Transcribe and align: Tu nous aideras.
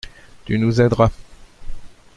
Tu 0.45 0.57
nous 0.57 0.81
aideras. 0.81 1.11